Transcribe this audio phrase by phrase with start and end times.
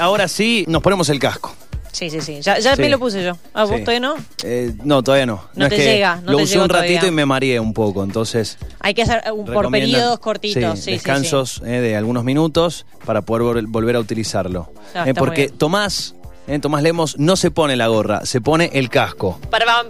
[0.00, 1.52] Ahora sí, nos ponemos el casco.
[1.90, 2.40] Sí, sí, sí.
[2.40, 2.82] Ya, ya Sí.
[2.82, 3.36] me lo puse yo.
[3.52, 3.80] Ah, ¿vos Sí.
[3.82, 4.14] todavía no?
[4.44, 5.42] Eh, no, todavía no.
[5.56, 7.08] No te que llega, no lo te usé llegó un ratito todavía.
[7.08, 8.58] y me mareé un poco, entonces.
[8.78, 10.74] Hay que hacer uh, por recomiendan- periodos cortitos.
[10.76, 10.90] Sí, sí, sí.
[10.92, 14.70] descansos eh, de algunos minutos para poder vol- volver a utilizarlo.
[14.72, 15.58] Ah, Eh, está muy porque bien.
[15.58, 16.14] Tomás,
[16.46, 19.40] eh, Tomás Lemos no se pone la gorra, se pone el casco.
[19.50, 19.84] Para, para-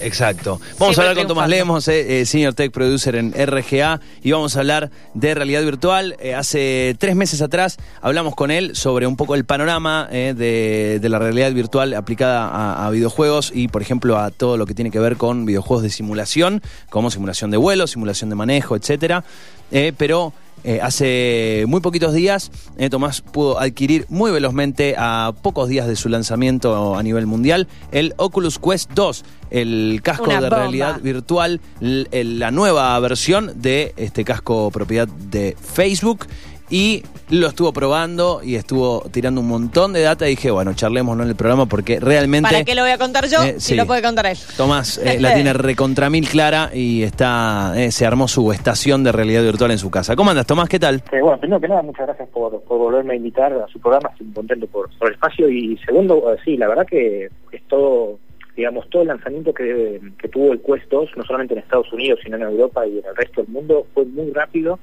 [0.00, 0.60] Exacto.
[0.78, 1.48] Vamos Siempre a hablar con Tomás.
[1.48, 6.16] Lemos, eh, eh, Senior Tech Producer en RGA, y vamos a hablar de realidad virtual.
[6.20, 11.08] Eh, hace tres meses atrás hablamos con él sobre un poco el panorama de, de
[11.08, 14.90] la realidad virtual aplicada a, a videojuegos y, por ejemplo, a todo lo que tiene
[14.90, 19.24] que ver con videojuegos de simulación, como simulación de vuelo, simulación de manejo, etcétera.
[19.70, 20.32] Eh, pero
[20.64, 25.94] eh, hace muy poquitos días, eh, Tomás pudo adquirir muy velozmente, a pocos días de
[25.94, 30.56] su lanzamiento a nivel mundial, el Oculus Quest 2, el casco Una de bomba.
[30.58, 36.26] realidad virtual, la nueva versión de este casco propiedad de Facebook.
[36.70, 41.24] Y lo estuvo probando y estuvo tirando un montón de data y dije, bueno, charlémonos
[41.24, 42.50] en el programa porque realmente...
[42.50, 43.42] ¿Para qué lo voy a contar yo?
[43.42, 43.76] Eh, si sí.
[43.76, 44.38] lo puede contar él.
[44.56, 49.12] Tomás eh, la tiene recontra mil clara y está eh, se armó su estación de
[49.12, 50.16] realidad virtual en su casa.
[50.16, 50.68] ¿Cómo andas, Tomás?
[50.68, 51.02] ¿Qué tal?
[51.12, 54.10] Eh, bueno, primero que nada, muchas gracias por, por volverme a invitar a su programa,
[54.10, 55.48] estoy muy contento por, por el espacio.
[55.48, 58.18] Y segundo, eh, sí, la verdad que es todo,
[58.56, 62.20] digamos, todo el lanzamiento que, que tuvo el Quest 2, no solamente en Estados Unidos,
[62.22, 64.78] sino en Europa y en el resto del mundo, fue muy rápido.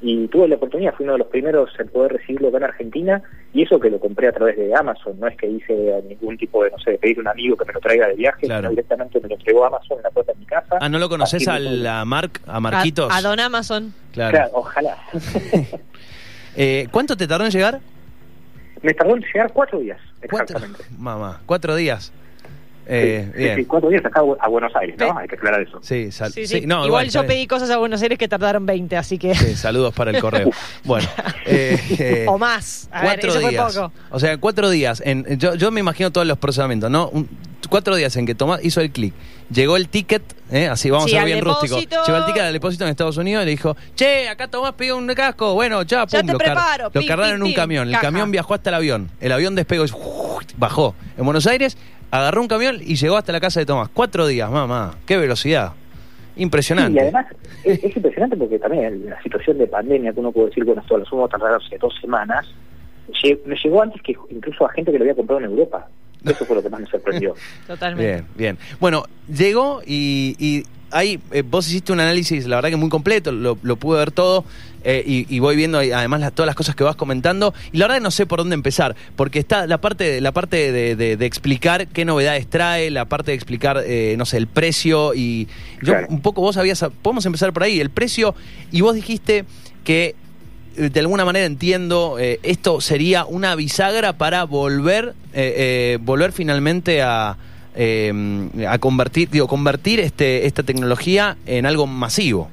[0.00, 3.22] Y tuve la oportunidad, fui uno de los primeros en poder recibirlo acá en Argentina,
[3.52, 5.74] y eso que lo compré a través de Amazon, no es que hice
[6.08, 8.14] ningún tipo de, no sé, de pedir a un amigo que me lo traiga de
[8.14, 8.60] viaje, Claro.
[8.60, 10.76] sino directamente me lo entregó Amazon en la puerta de mi casa.
[10.80, 13.12] Ah, ¿no lo conoces a la Marc, a Marquitos?
[13.12, 13.92] a Don Amazon.
[14.12, 14.30] Claro.
[14.36, 14.96] Claro, ojalá.
[16.56, 17.78] Eh, ¿Cuánto te tardó en llegar?
[18.82, 20.84] me tardó en llegar cuatro días, Cuatro, exactamente.
[20.98, 22.12] mamá, cuatro días.
[22.90, 23.56] Eh, Sí, sí, bien.
[23.56, 25.18] sí, cuatro días acá a Buenos Aires, ¿no?
[25.18, 25.78] Hay que aclarar eso.
[25.82, 26.66] Sí, sal- Sí, sí, sí.
[26.66, 29.34] no, igual, yo pedí cosas a Buenos Aires que tardaron 20, así que.
[29.34, 30.50] Sí, saludos para el correo.
[30.84, 31.06] Bueno,
[31.44, 32.88] eh, eh, o más.
[32.90, 33.74] A ver, cuatro fue días.
[33.76, 33.92] poco.
[34.10, 35.02] O sea, cuatro días.
[35.04, 37.08] En, yo, yo me imagino todos los procesamientos, ¿no?
[37.10, 37.28] Un-
[37.68, 39.12] cuatro días en que Tomás hizo el clic.
[39.50, 40.68] Llegó el ticket, ¿eh?
[40.68, 41.76] así vamos Sí, a al ser bien rústico.
[41.76, 42.02] depósito.
[42.06, 44.96] Llegó el ticket al depósito en Estados Unidos y le dijo, che, acá Tomás pidió
[44.96, 45.52] un casco.
[45.54, 46.90] Bueno, ya, Ya pum, te lo, car- preparo.
[46.92, 47.56] lo cargaron pim, en un pim.
[47.56, 47.88] camión.
[47.88, 49.10] El camión viajó hasta el avión.
[49.20, 49.88] El avión despegó y
[50.56, 50.94] bajó.
[51.18, 51.76] En Buenos Aires,
[52.10, 53.88] agarró un camión y llegó hasta la casa de Tomás.
[53.92, 54.94] Cuatro días, mamá.
[55.06, 55.72] Qué velocidad.
[56.36, 56.98] Impresionante.
[56.98, 57.26] Y además
[57.64, 60.96] es, es impresionante porque también la situación de pandemia, que uno puede decir, bueno, esto
[60.96, 62.46] lo sumo tardar hace dos semanas,
[63.44, 65.88] me llegó antes que incluso a gente que lo había comprado en Europa.
[66.24, 67.34] Eso fue lo que más me sorprendió.
[67.66, 68.12] Totalmente.
[68.12, 68.58] Bien, bien.
[68.80, 73.30] Bueno, llegó y, y ahí eh, vos hiciste un análisis, la verdad que muy completo,
[73.32, 74.44] lo, lo pude ver todo
[74.84, 77.96] eh, y, y voy viendo además todas las cosas que vas comentando y la verdad
[77.98, 81.26] que no sé por dónde empezar, porque está la parte, la parte de, de- de
[81.26, 85.46] explicar qué novedades trae, la parte de explicar, eh, no sé, el precio y
[85.82, 86.06] yo Claro.
[86.10, 88.34] un poco vos habías, podemos empezar por ahí, el precio
[88.70, 89.44] y vos dijiste
[89.84, 90.14] que
[90.76, 97.02] eh, de alguna manera entiendo, esto sería una bisagra para volver, eh, eh, volver finalmente
[97.02, 97.36] a,
[97.80, 98.12] eh,
[98.68, 102.48] a convertir, digo, convertir este, esta tecnología en algo masivo.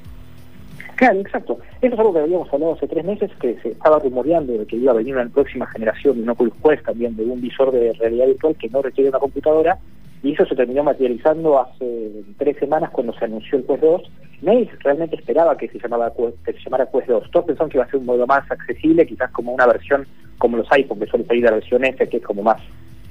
[0.97, 1.57] Claro, exacto.
[1.81, 4.75] Eso es algo que habíamos hablado hace tres meses, que se estaba rumoreando de que
[4.75, 7.93] iba a venir una próxima generación de un Oculus Quest, también de un visor de
[7.93, 9.79] realidad virtual que no requiere una computadora,
[10.21, 14.01] y eso se terminó materializando hace tres semanas cuando se anunció el Quest 2.
[14.43, 17.31] Nadie realmente esperaba que se, llamaba, que se llamara Quest 2.
[17.31, 20.57] Todos pensaban que iba a ser un modelo más accesible, quizás como una versión como
[20.57, 22.61] los iPhone, que suele salir la versión F, que es como más,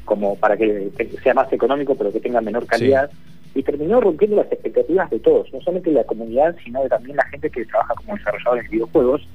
[0.05, 0.91] como para que,
[1.23, 3.11] sea más económico, pero que tenga menor calidad
[3.55, 7.17] y terminó rompiendo las expectativas de todos, no solamente de la comunidad, sino de también
[7.17, 9.29] la gente que trabaja como desarrolladores de videojuegos,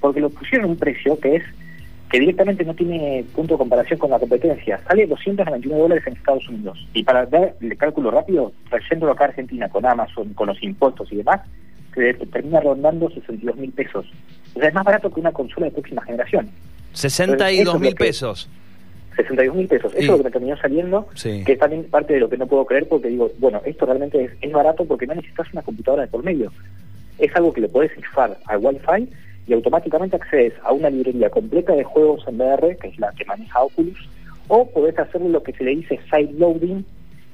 [0.00, 1.44] porque lo pusieron a un precio que es
[2.10, 4.78] que directamente no tiene punto de comparación con la competencia.
[4.86, 6.86] Sale 299 dólares en Estados Unidos.
[6.92, 11.10] Y para dar el cálculo rápido, trayéndolo acá a Argentina con Amazon, con los impuestos
[11.10, 11.40] y demás,
[11.94, 14.04] se termina rondando 62 mil pesos.
[14.54, 16.50] O sea, es más barato que una consola de próxima generación.
[16.92, 18.50] 62 mil pesos.
[19.16, 19.92] 62 mil pesos.
[19.94, 21.42] Eso Y- es lo que me terminó saliendo, Sí.
[21.44, 24.24] que es también parte de lo que no puedo creer porque digo, bueno, esto realmente
[24.24, 26.52] es, es barato porque no necesitas una computadora de por medio.
[27.18, 29.08] Es algo que le podés enchufar al Wi-Fi
[29.46, 33.24] y automáticamente accedes a una librería completa de juegos en VR, que es la que
[33.24, 34.08] maneja Oculus,
[34.48, 36.84] o podés hacer lo que se le dice side loading,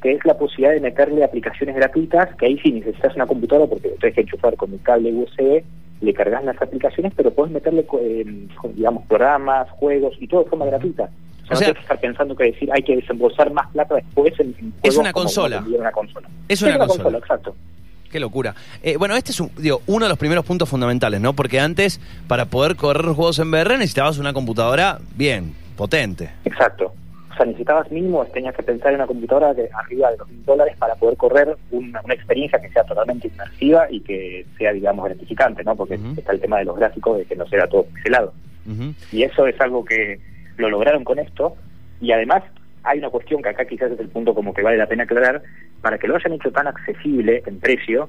[0.02, 3.88] que es la posibilidad de meterle aplicaciones gratuitas, que ahí sí necesitas una computadora porque
[3.88, 5.62] lo tenés que enchufar con un cable USB,
[6.00, 10.50] le cargas las aplicaciones, pero podés meterle, eh, con, digamos, programas, juegos y todo de
[10.50, 11.11] forma gratuita.
[11.50, 13.95] O sea- sea, no tienes que estar pensando que decir hay que desembolsar más plata
[13.97, 15.65] después en, en Es una consola.
[15.67, 16.29] una consola.
[16.49, 17.19] Es una consola.
[17.19, 17.55] exacto.
[18.11, 18.55] Qué locura.
[18.83, 21.35] Eh, bueno, este es un- digo, uno de los primeros puntos fundamentales, ¿no?
[21.35, 26.31] Porque antes, para poder correr los juegos en VR, necesitabas una computadora bien, potente.
[26.47, 26.93] Exacto.
[27.31, 30.43] O sea, necesitabas mínimo, tenías que pensar en una computadora de arriba de los mil
[30.45, 35.05] dólares para poder correr una, una experiencia que sea totalmente inmersiva y que sea, digamos,
[35.05, 35.77] gratificante, ¿no?
[35.77, 38.33] Porque está el tema de los gráficos, de que no sea todo pixelado.
[39.12, 40.19] Y eso es algo que
[40.58, 41.56] lo lograron con esto,
[42.00, 42.43] y además
[42.84, 45.43] hay una cuestión que acá quizás es el punto como que vale la pena aclarar,
[45.81, 48.08] para que lo hayan hecho tan accesible en precio,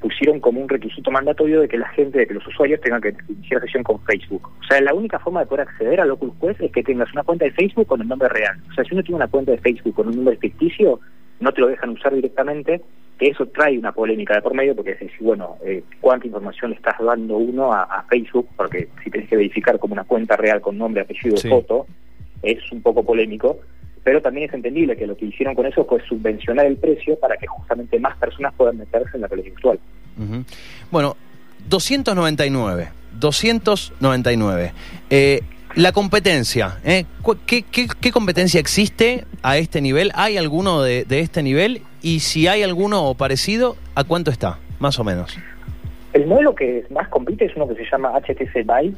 [0.00, 3.14] pusieron como un requisito mandatorio de que la gente, de que los usuarios tengan que
[3.28, 4.50] iniciar sesión con Facebook.
[4.60, 7.22] O sea, la única forma de poder acceder al Oculus Quest es que tengas una
[7.22, 8.56] cuenta de Facebook con el nombre real.
[8.70, 10.98] O sea, si uno tiene una cuenta de Facebook con un nombre ficticio,
[11.42, 12.80] no te lo dejan usar directamente,
[13.18, 16.70] que eso trae una polémica de por medio, porque es decir, bueno, eh, ¿cuánta información
[16.70, 18.48] le estás dando uno a, a, Facebook?
[18.56, 21.48] Porque si tenés que verificar como una cuenta real con nombre, apellido, Sí.
[21.48, 21.86] foto,
[22.42, 23.58] es un poco polémico,
[24.04, 27.36] pero también es entendible que lo que hicieron con eso fue subvencionar el precio para
[27.36, 29.78] que justamente más personas puedan meterse en la realidad virtual.
[30.90, 31.16] Bueno,
[31.68, 32.88] 299.
[33.18, 34.72] 299.
[35.10, 35.40] Eh,
[35.74, 36.78] la competencia.
[36.84, 37.04] ¿eh?
[37.46, 40.10] ¿Qué, qué, qué competencia existe a este nivel?
[40.14, 41.82] ¿Hay alguno de, de este nivel?
[42.02, 44.58] Y si hay alguno parecido, ¿a cuánto está?
[44.78, 45.36] Más o menos.
[46.12, 48.94] El modelo que más compite es uno que se llama HTC Vive,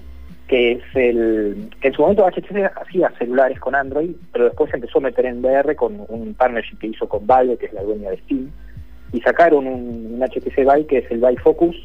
[0.48, 5.02] que es el en su momento HTC hacía celulares con Android, pero después empezó a
[5.02, 8.18] meter en VR con un partnership que hizo con Valve, que es la dueña de
[8.18, 8.50] Steam,
[9.12, 11.76] y sacaron un, un HTC Vive que es el Vive Focus.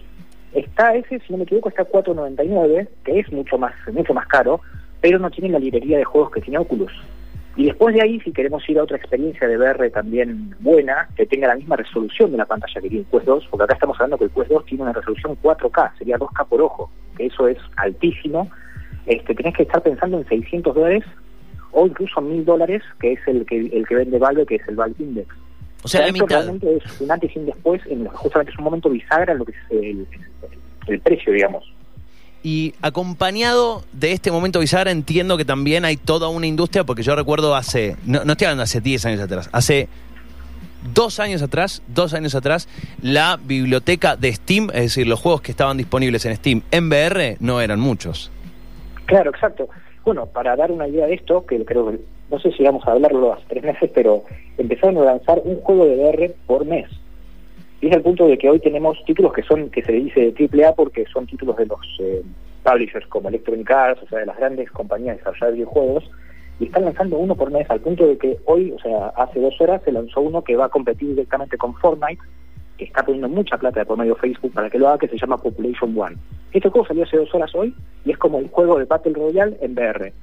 [0.53, 4.27] Está ese, si no me equivoco, está a 4.99, que es mucho más mucho más
[4.27, 4.61] caro,
[5.01, 6.91] pero no tiene la librería de juegos que tiene Oculus.
[7.55, 11.25] Y después de ahí, si queremos ir a otra experiencia de VR también buena, que
[11.25, 13.97] tenga la misma resolución de la pantalla que tiene el Quest 2, porque acá estamos
[13.97, 17.47] hablando que el Quest 2 tiene una resolución 4K, sería 2K por ojo, que eso
[17.47, 18.49] es altísimo,
[19.05, 21.03] este, tenés que estar pensando en 600 dólares
[21.71, 24.75] o incluso 1000 dólares, que es el que el que vende Valve, que es el
[24.75, 25.27] Valve Index.
[25.83, 28.89] O sea, esto realmente es un antes y un después, en justamente es un momento
[28.89, 30.07] bisagra en lo que es el,
[30.87, 31.73] el precio, digamos.
[32.41, 37.15] Y acompañado de este momento bisagra, entiendo que también hay toda una industria, porque yo
[37.15, 39.89] recuerdo hace, no, no estoy hablando hace 10 años atrás, hace
[40.93, 42.67] dos años atrás, dos años atrás,
[43.01, 47.37] la biblioteca de Steam, es decir, los juegos que estaban disponibles en Steam en VR
[47.39, 48.31] no eran muchos.
[49.05, 49.67] Claro, exacto.
[50.05, 51.99] Bueno, para dar una idea de esto, que creo que,
[52.31, 54.23] no sé si vamos a hablarlo hace tres meses, pero
[54.57, 56.89] empezaron a lanzar un juego de VR por mes.
[57.81, 60.65] Y es el punto de que hoy tenemos títulos que son, que se dice triple
[60.65, 62.21] A porque son títulos de los eh,
[62.63, 66.11] publishers como Electronic Arts, o sea, de las grandes compañías de desarrollar videojuegos,
[66.59, 69.59] y están lanzando uno por mes al punto de que hoy, o sea, hace dos
[69.61, 72.21] horas se lanzó uno que va a competir directamente con Fortnite,
[72.77, 75.07] que está poniendo mucha plata de por medio de Facebook para que lo haga, que
[75.07, 76.17] se llama Population One.
[76.51, 77.73] Este juego salió hace dos horas hoy
[78.03, 80.13] y es como el juego de Battle Royale en VR.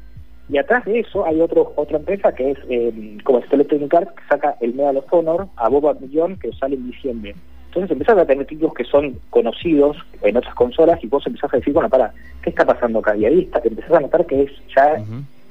[0.48, 4.12] Y atrás de eso hay otro, otra empresa que es eh, como es Electronic Arts,
[4.12, 7.34] que saca el Medal of Honor a Boba Millón, que sale en diciembre.
[7.68, 11.56] Entonces empezás a tener títulos que son conocidos en otras consolas y vos empezás a
[11.56, 12.12] decir, bueno, para,
[12.42, 13.16] ¿qué está pasando acá?
[13.16, 14.96] Y ahí está, te empezás a notar que es ya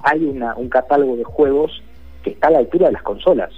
[0.02, 1.84] hay una, un catálogo de juegos
[2.24, 3.52] que está a la altura de las consolas.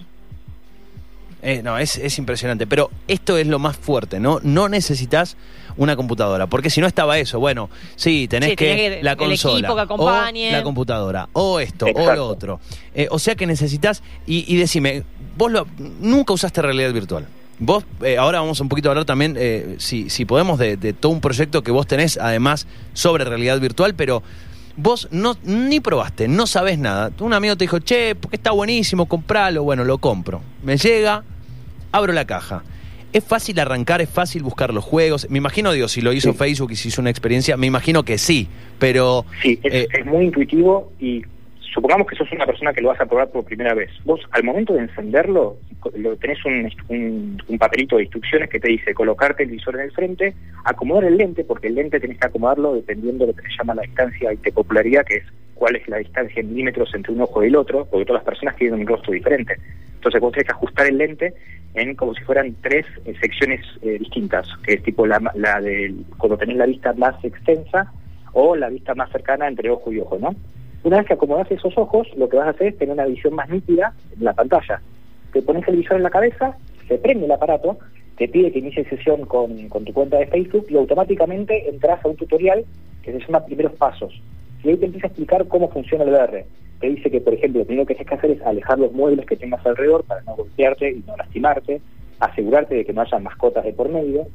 [1.42, 2.68] Eh, no, es, es impresionante.
[2.68, 4.40] Pero esto es lo más fuerte, ¿no?
[4.44, 5.38] No necesitas
[5.78, 6.48] una computadora.
[6.48, 9.60] Porque si no estaba eso, bueno, sí, tenés Sí, que, la el consola.
[9.60, 10.50] equipo que acompañe.
[10.50, 11.30] O la computadora.
[11.34, 12.60] O esto, o lo otro.
[12.94, 14.04] Eh, o sea que necesitas.
[14.26, 15.04] Y, y decime,
[15.38, 15.68] vos lo-
[16.00, 17.28] nunca usaste realidad virtual.
[17.60, 20.94] Vos, eh, ahora vamos un poquito a hablar también, eh, si, si podemos, de, de
[20.94, 24.22] todo un proyecto que vos tenés, además, sobre realidad virtual, pero
[24.76, 27.10] vos no ni probaste, no sabés nada.
[27.20, 29.64] Un amigo te dijo, che, porque está buenísimo, compralo.
[29.64, 30.40] Bueno, lo compro.
[30.62, 31.24] Me llega,
[31.92, 32.62] abro la caja.
[33.14, 34.02] ¿Es fácil arrancar?
[34.02, 35.30] ¿Es fácil buscar los juegos?
[35.30, 36.38] Me imagino, digo, si lo hizo Sí.
[36.38, 38.48] Facebook y si hizo una experiencia, me imagino que sí,
[38.80, 39.26] pero...
[39.42, 41.24] Sí, es, eh, es muy intuitivo y
[41.74, 43.90] supongamos que sos una persona que lo vas a probar por primera vez.
[44.04, 45.58] Vos, al momento de encenderlo,
[46.20, 49.92] tenés un, un, un papelito de instrucciones que te dice colocarte el visor en el
[49.92, 50.34] frente,
[50.66, 53.76] acomodar el lente, porque el lente tenés que acomodarlo dependiendo de lo que se llama
[53.76, 55.24] la distancia de popularidad, que es
[55.54, 58.26] cuál es la distancia en milímetros entre un ojo y el otro, porque todas las
[58.26, 59.56] personas tienen un rostro diferente.
[59.96, 61.34] Entonces vos tenés que ajustar el lente
[61.96, 65.20] como si fueran tres eh, secciones eh, distintas, que es tipo la,
[65.62, 67.92] de cuando tenés la vista más extensa
[68.34, 70.36] o la vista más cercana entre ojo y ojo, ¿no?
[70.84, 73.36] Una vez que acomodas esos ojos, lo que vas a hacer es tener una visión
[73.36, 74.82] más nítida en la pantalla.
[75.34, 76.58] Te pones el visor en la cabeza,
[76.88, 77.78] se prende el aparato,
[78.18, 82.08] te pide que inicies sesión con, con tu cuenta de Facebook y automáticamente entras a
[82.08, 82.66] un tutorial
[83.04, 84.22] que se llama Primeros Pasos.
[84.64, 86.46] Y ahí te empieza a explicar cómo funciona el VR.
[86.80, 89.26] Te dice que, por ejemplo, lo primero que tienes que hacer es alejar los muebles
[89.26, 91.82] que tengas alrededor para no golpearte y no lastimarte,
[92.20, 94.28] asegurarte de que no haya mascotas de por medio.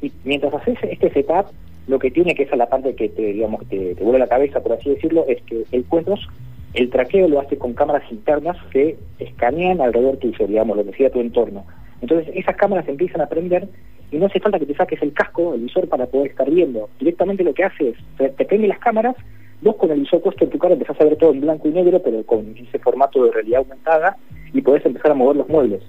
[0.00, 1.46] Y mientras haces este setup,
[1.86, 4.28] lo que tiene que es a la parte que te, digamos, te, te vuela la
[4.28, 6.28] cabeza, por así decirlo, es que el cuentos,
[6.74, 11.10] el traqueo lo hace con cámaras internas que escanean alrededor tuyo, digamos, lo que sea
[11.10, 11.66] tu entorno.
[12.00, 13.68] Entonces esas cámaras empiezan a prender
[14.10, 16.88] y no hace falta que te saques el casco, el visor para poder estar viendo.
[16.98, 17.96] Directamente lo que hace es,
[18.36, 19.16] te prende las cámaras,
[19.62, 21.72] vos con el visor puesto en tu cara empezás a ver todo en blanco y
[21.72, 24.16] negro, pero con ese formato de realidad aumentada
[24.52, 25.82] y podés empezar a mover los muebles.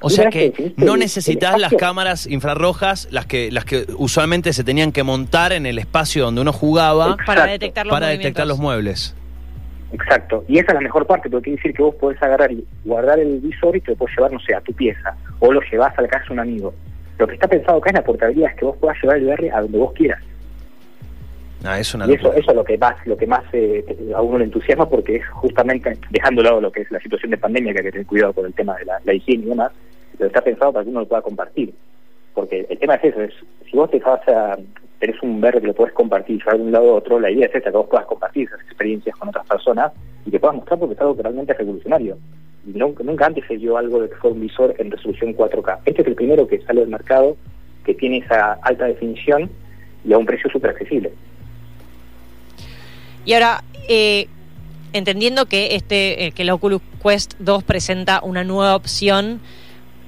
[0.00, 4.92] O sea que no necesitas las cámaras infrarrojas, las que, las que usualmente se tenían
[4.92, 7.24] que montar en el espacio donde uno jugaba Exacto.
[7.26, 8.24] Para detectar los para movimientos.
[8.24, 9.16] detectar los muebles.
[9.92, 12.66] Exacto, y esa es la mejor parte, porque quiere decir que vos podés agarrar y
[12.84, 15.60] guardar el visor y te lo puedes llevar, no sé, a tu pieza, o lo
[15.70, 16.74] llevas a la casa de un amigo.
[17.16, 19.52] Lo que está pensado acá en la portabilidad es que vos puedas llevar el VR
[19.52, 20.20] a donde vos quieras.
[21.64, 24.38] Ah, es una Y eso, es lo que más, lo que más eh, a uno
[24.38, 27.72] le entusiasma porque es justamente dejando de lado lo que es la situación de pandemia,
[27.72, 29.72] que hay que tener cuidado con el tema de la, la higiene y demás,
[30.18, 31.72] pero está pensado para que uno lo pueda compartir.
[32.34, 33.32] Porque el tema es eso, es
[33.70, 34.58] si vos te vas a,
[34.98, 37.46] tenés un VR que lo podés compartir llevar de un lado a otro, la idea
[37.46, 39.92] es esta, que vos puedas compartir esas experiencias con otras personas
[40.26, 42.18] y que puedas mostrar porque es algo que realmente es revolucionario.
[42.66, 45.80] Y nunca, nunca antes se vio algo de que fue un visor en resolución 4K.
[45.84, 47.36] Este es el primero que sale al mercado,
[47.84, 49.50] que tiene esa alta definición
[50.04, 51.12] y a un precio súper accesible.
[53.24, 54.28] Y ahora, eh,
[54.92, 59.40] entendiendo que este, eh, que el Oculus Quest 2 presenta una nueva opción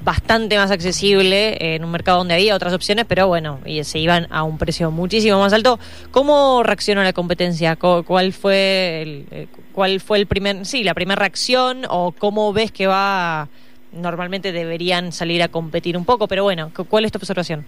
[0.04, 3.99] bastante más accesible eh, en un mercado donde había otras opciones, pero bueno, y se
[3.99, 5.80] iban a un precio muchísimo más alto.
[6.12, 7.75] ¿Cómo reaccionó la competencia?
[7.76, 12.52] ¿Cu- ¿Cuál fue el, eh, cuál fue el primer, sí, la primera reacción o cómo
[12.52, 13.49] ves que va?
[13.92, 17.64] Normalmente deberían salir a competir un poco, pero bueno, cu- ¿cuál es tu observación?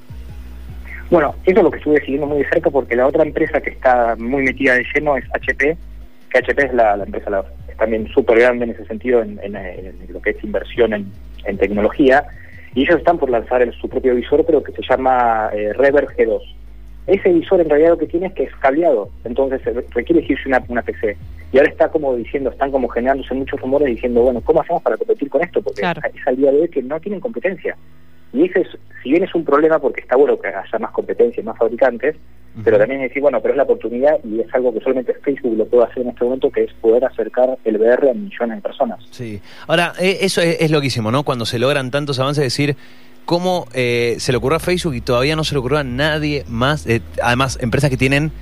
[1.10, 3.70] Bueno, eso es lo que estuve siguiendo muy de cerca porque la otra empresa que
[3.70, 5.76] está muy metida de lleno es HP,
[6.30, 9.40] que HP es la, la empresa la- es también súper grande en ese sentido en,
[9.42, 11.10] en- en lo que es inversión en,
[11.44, 12.24] en tecnología
[12.74, 16.06] y ellos están por lanzar el- su propio visor pero que se llama eh, Rever
[16.08, 16.40] G2.
[17.06, 19.62] Ese visor en realidad lo que tiene es que es cableado, entonces
[19.94, 21.16] requiere irse una, una PC.
[21.52, 24.98] Y ahora está como diciendo, están como generándose muchos rumores diciendo, bueno, ¿cómo hacemos para
[24.98, 25.62] competir con esto?
[25.62, 26.02] Porque Claro.
[26.12, 27.74] es al día de hoy que no tienen competencia.
[28.32, 28.68] Y ese es,
[29.02, 32.16] si bien es un problema porque está bueno que haya más competencia y más fabricantes,
[32.64, 35.56] pero también es decir, bueno, pero es la oportunidad y es algo que solamente Facebook
[35.56, 38.62] lo puede hacer en este momento, que es poder acercar el VR a millones de
[38.62, 38.98] personas.
[39.12, 39.40] Sí.
[39.68, 41.22] Ahora, eh, eso es, es loquísimo, ¿no?
[41.22, 42.74] Cuando se logran tantos avances, decir
[43.24, 46.44] cómo eh, se le ocurrió a Facebook y todavía no se le ocurrió a nadie
[46.48, 46.84] más.
[46.88, 48.32] Eh, además, empresas que tienen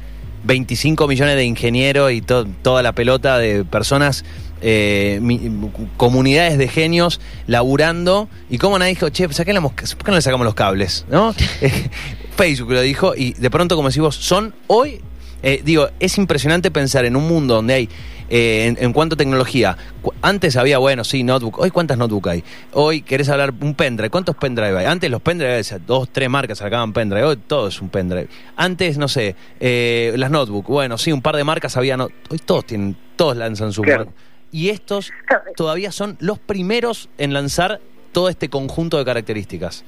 [0.44, 4.24] 25 millones de ingenieros y to- toda la pelota de personas,
[4.60, 5.50] eh, mi-
[5.96, 8.28] comunidades de genios laburando.
[8.50, 11.04] Y cómo nadie dijo, che, saquen la mosca- ¿por qué no le sacamos los cables?
[11.10, 11.34] ¿No?
[11.62, 11.88] Eh,
[12.36, 15.00] Facebook lo dijo y de pronto, como decís vos, son hoy
[15.42, 17.88] eh, digo, es impresionante pensar en un mundo donde hay,
[18.28, 19.76] eh, en, en cuanto a tecnología,
[20.22, 24.34] antes había, bueno, sí, notebook, hoy cuántas notebook hay, hoy querés hablar un pendrive, ¿cuántos
[24.36, 24.86] pendrive hay?
[24.86, 28.28] Antes los pendrive, dos, tres marcas sacaban pendrive, hoy todo es un pendrive.
[28.56, 32.38] Antes, no sé, eh, las notebook, bueno, sí, un par de marcas había, no- hoy
[32.44, 34.06] todos tienen, todos lanzan su Claro.
[34.06, 34.20] marca.
[34.52, 35.12] Y estos
[35.56, 37.80] todavía son los primeros en lanzar
[38.12, 39.84] todo este conjunto de características.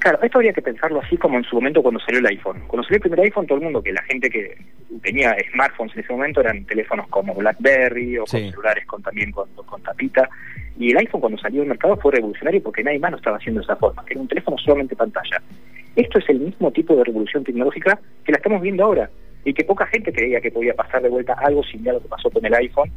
[0.00, 2.62] Claro, esto habría que pensarlo así como en su momento cuando salió el iPhone.
[2.66, 4.56] Cuando salió el primer iPhone, todo el mundo, que la gente que
[5.02, 8.50] tenía smartphones en ese momento eran teléfonos como BlackBerry o con Sí.
[8.50, 10.28] celulares con también con, con tapita.
[10.78, 13.60] Y el iPhone cuando salió al mercado fue revolucionario porque nadie más lo estaba haciendo
[13.60, 15.42] de esa forma, era un teléfono solamente pantalla.
[15.96, 19.10] Esto es el mismo tipo de revolución tecnológica que la estamos viendo ahora
[19.44, 22.08] y que poca gente creía que podía pasar de vuelta algo similar a lo que
[22.08, 22.90] pasó con el iPhone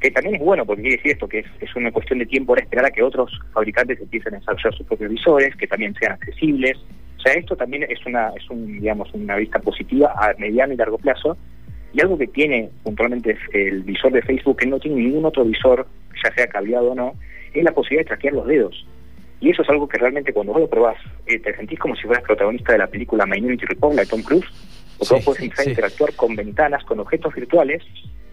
[0.00, 2.52] que también es bueno, porque quiere decir esto, que es, es una cuestión de tiempo
[2.52, 6.12] ahora esperar a que otros fabricantes empiecen a desarrollar sus propios visores, que también sean
[6.12, 6.78] accesibles.
[7.18, 10.76] O sea, esto también es una, es un, digamos, una vista positiva a mediano y
[10.76, 11.36] largo plazo.
[11.92, 15.86] Y algo que tiene puntualmente el visor de Facebook, que no tiene ningún otro visor,
[16.24, 17.14] ya sea cableado o no,
[17.52, 18.86] es la posibilidad de traquear los dedos.
[19.40, 22.02] Y eso es algo que realmente cuando vos lo probás, eh, te sentís como si
[22.02, 24.46] fueras protagonista de la película Minority Report, de Tom Cruise,
[24.98, 25.62] porque Sí, vos podés sí.
[25.66, 27.82] a interactuar con ventanas, con objetos virtuales,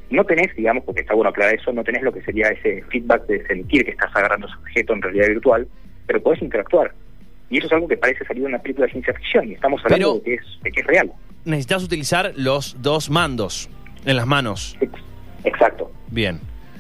[0.10, 3.26] no tenés, digamos, porque está bueno aclarar eso, no tenés lo que sería ese feedback
[3.28, 5.68] de sentir que estás agarrando ese objeto en realidad virtual,
[6.06, 6.94] pero podés interactuar.
[7.50, 9.82] Y eso es algo que parece salir de una película de ciencia ficción, y estamos
[9.86, 11.12] hablando Pero- de, que es, de que es real.
[11.46, 13.70] Necesitas utilizar los dos mandos
[14.06, 14.78] en las manos.
[14.82, 14.92] Ex-
[15.46, 15.92] Exacto.
[16.12, 16.40] Bien.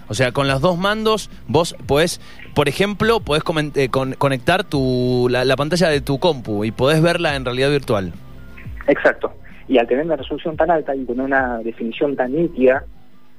[0.09, 2.21] O sea, con los dos mandos vos podés,
[2.53, 3.43] por ejemplo, podés
[3.75, 7.69] eh, con- conectar tu, la, la pantalla de tu compu y podés verla en realidad
[7.69, 8.13] virtual.
[8.87, 9.33] Exacto.
[9.67, 12.85] Y al tener una resolución tan alta y con una definición tan nítida,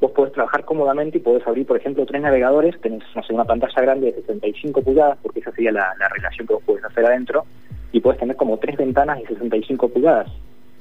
[0.00, 3.45] vos podés trabajar cómodamente y podés abrir, por ejemplo, tres navegadores, tenés no sé, una
[3.45, 7.05] pantalla grande de 65 pulgadas, porque esa sería la, la relación que vos podés hacer
[7.05, 7.45] adentro,
[7.90, 10.31] y podés tener como tres ventanas de 65 pulgadas.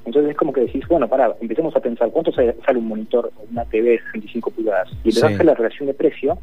[0.04, 3.44] Entonces es como que decís, bueno, para, empecemos a pensar, ¿cuánto sale, un monitor o
[3.50, 4.88] una TV de 65 pulgadas?
[5.04, 5.32] Y empezás Sí.
[5.32, 6.38] a hacer la relación de precio,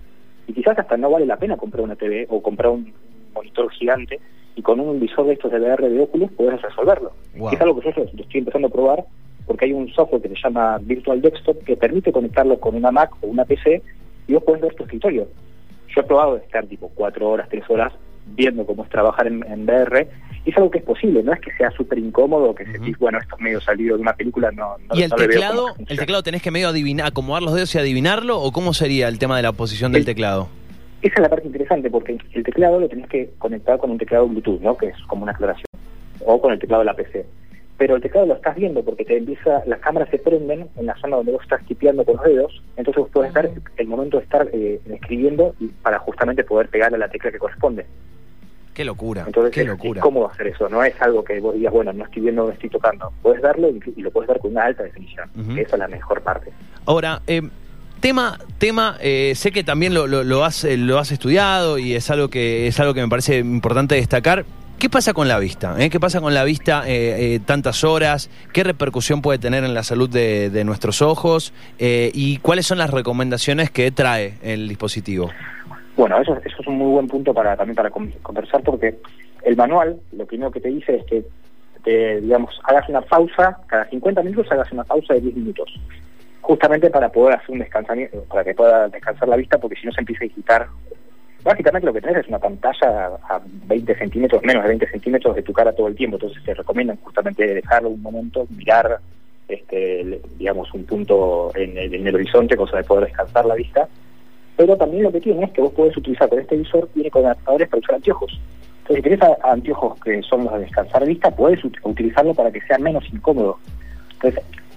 [0.48, 2.94] y quizás hasta no vale la pena comprar una TV o comprar un
[3.34, 4.20] monitor gigante,
[4.55, 7.12] y con un visor de estos de VR de Oculus podés resolverlo.
[7.38, 7.50] Wow.
[7.53, 9.05] Es algo que yo lo estoy empezando a probar
[9.46, 13.12] porque hay un software que se llama Virtual Desktop que permite conectarlo con una Mac
[13.22, 13.82] o una PC
[14.28, 15.28] y vos podés ver tu escritorio.
[15.96, 17.94] Yo he probado de estar tipo cuatro horas, tres horas
[18.36, 20.08] viendo cómo es trabajar en, en VR
[20.46, 22.72] y es algo que es posible, no es que sea súper incómodo, que Ujú.
[22.74, 25.75] sentís, bueno, esto es medio salido de una película, no, no ¿Y el no teclado?
[25.88, 28.40] ¿El teclado tenés que medio adivinar, acomodar los dedos y adivinarlo?
[28.40, 30.48] ¿O cómo sería el tema de la posición del El- teclado?
[31.02, 34.28] Esa es la parte interesante porque el teclado lo tenés que conectar con un teclado
[34.28, 34.75] Bluetooth, ¿no?
[34.75, 35.66] Que es como una aclaración.
[36.25, 37.25] O con el teclado de la PC.
[37.77, 40.96] Pero el teclado lo estás viendo porque te empieza, las cámaras se prenden en la
[40.98, 44.24] zona donde vos estás tipeando con los dedos, entonces vos puedes estar el momento de
[44.24, 47.86] estar eh, escribiendo y para justamente poder pegar a la tecla que corresponde.
[48.74, 50.00] Qué locura, Entonces qué es, locura.
[50.00, 52.51] es cómodo hacer eso, no es algo que vos digas, bueno, no estoy viendo, no
[52.51, 53.12] estoy tocando.
[53.22, 55.29] Puedes darlo y, y lo puedes dar con una alta definición.
[55.34, 55.51] Ujú.
[55.58, 56.51] Esa es la mejor parte.
[56.86, 57.41] Ahora, eh,
[58.01, 61.94] tema, tema, eh, sé que también lo, lo, lo has, eh, lo has estudiado y
[61.96, 64.44] es algo que es algo que me parece importante destacar.
[64.79, 65.75] ¿Qué pasa con la vista?
[65.79, 65.89] eh?
[65.89, 68.29] ¿Qué pasa con la vista eh, eh, tantas horas?
[68.53, 71.53] ¿Qué repercusión puede tener en la salud de, nuestros ojos?
[71.79, 75.32] ¿Y cuáles son las recomendaciones que trae el dispositivo?
[75.96, 78.98] Bueno, eso, eso es un muy buen punto para también para con- conversar porque
[79.44, 81.24] el manual lo primero que te dice es que,
[81.84, 85.74] te, digamos, hagas una pausa, cada 50 minutos hagas una pausa de 10 minutos,
[86.41, 89.94] justamente para poder hacer un descansamiento, para que pueda descansar la vista porque si no
[89.94, 90.67] se empieza a quitar.
[91.46, 95.44] Básicamente lo que tenés es una pantalla a 20 centímetros, menos de 20 centímetros de
[95.44, 99.00] tu cara todo el tiempo, entonces te recomiendan justamente dejarlo un momento, mirar,
[99.48, 103.88] este, digamos, un punto en el, horizonte, cosa de poder descansar la vista
[104.58, 107.25] pero también lo que tiene es que vos podés utilizar con este visor, viene con
[107.25, 108.40] adaptadores para usar anteojos.
[108.84, 112.62] Entonces, si tenés anteojos que son los de descansar vista, podés ut- utilizarlo para que
[112.62, 113.60] sea menos incómodo.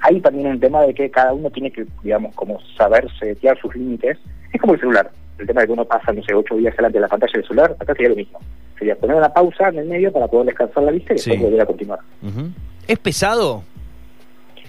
[0.00, 3.74] Hay también un tema de que cada uno tiene que, digamos, como saber setear sus
[3.74, 4.18] límites.
[4.52, 5.10] Es como el celular.
[5.38, 7.44] El tema de que uno pasa, no sé, ocho días delante de la pantalla del
[7.46, 8.38] celular, acá sería lo mismo.
[8.78, 11.44] Sería poner una pausa en el medio para poder descansar la vista y después Sí.
[11.44, 11.98] volver a continuar.
[12.86, 13.62] ¿Es pesado?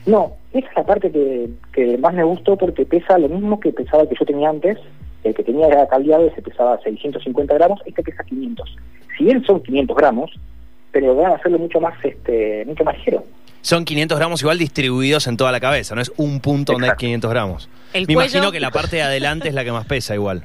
[0.06, 3.72] No, esa es la parte que, que más me gustó porque pesa lo mismo que
[3.72, 4.78] pesaba el que yo tenía antes.
[5.24, 8.76] El que tenía era cableado, ese pesaba 650 gramos, este pesa 500.
[9.18, 10.32] Si bien son 500 gramos,
[10.92, 13.24] pero van a hacerlo mucho más este mucho más ligero.
[13.62, 16.90] Son 500 gramos igual distribuidos en toda la cabeza, no es un punto donde hay
[16.92, 17.00] Exacto.
[17.02, 17.70] 500 gramos.
[17.94, 20.44] El Me cuello- imagino que la parte de adelante es la que más pesa igual.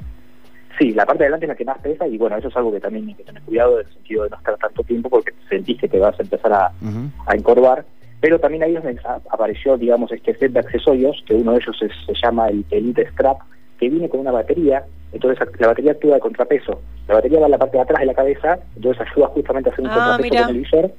[0.78, 2.73] Sí, la parte de adelante es la que más pesa y bueno, eso es algo
[2.73, 5.33] que también hay que tener cuidado en el sentido de no estar tanto tiempo porque
[5.49, 7.11] sentís que te vas a empezar a, Ujú.
[7.26, 7.85] a encorvar.
[8.21, 11.59] Pero también ahí es donde a- apareció, digamos, este set de accesorios, que uno de
[11.59, 13.38] ellos es- se llama el Elite Strap,
[13.78, 16.80] que viene con una batería, entonces la batería actúa de contrapeso.
[17.06, 19.72] La batería va en la parte de atrás de la cabeza, entonces ayuda justamente a
[19.72, 20.46] hacer un Ah, contrapeso mira.
[20.46, 20.90] con el visor.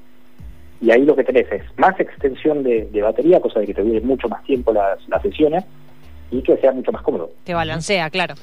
[0.82, 3.82] Y ahí lo que tenés es más extensión de, de batería, cosa de que te
[3.82, 5.64] dure mucho más tiempo las, las sesiones
[6.32, 7.32] y que sea mucho más cómodo.
[7.44, 8.36] Te balancea, claro.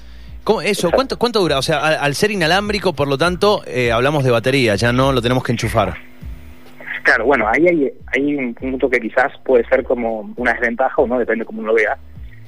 [0.44, 1.58] ¿Cómo- eso, ¿cuánto, ¿cuánto dura?
[1.58, 5.12] O sea, al, al ser inalámbrico, por lo tanto, eh, hablamos de batería, ya no
[5.12, 5.94] lo tenemos que enchufar.
[7.04, 11.06] Claro, bueno, ahí hay, hay un punto que quizás puede ser como una desventaja o
[11.06, 11.96] no, depende cómo uno lo vea.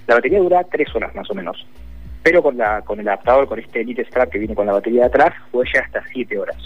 [0.06, 1.66] La batería dura tres horas más o menos,
[2.22, 5.00] pero con la con el adaptador, con este Elite Strap que viene con la batería
[5.02, 6.56] de atrás, puede llegar hasta siete horas.